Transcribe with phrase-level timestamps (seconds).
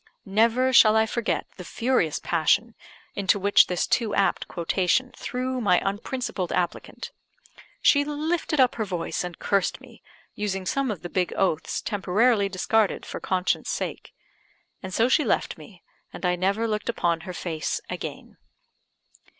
[0.25, 2.73] Never shall I forget the furious passion
[3.13, 7.11] into which this too apt quotation threw my unprincipled applicant.
[7.83, 10.01] She lifted up her voice and cursed me,
[10.33, 14.11] using some of the big oaths temporarily discarded for conscience sake.
[14.81, 18.37] And so she left me, and I never looked upon her face again.